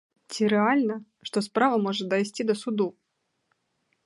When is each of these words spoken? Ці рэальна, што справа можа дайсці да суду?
Ці 0.35 0.47
рэальна, 0.53 0.95
што 1.29 1.37
справа 1.49 1.77
можа 1.89 2.03
дайсці 2.15 2.41
да 2.53 2.57
суду? 2.63 2.87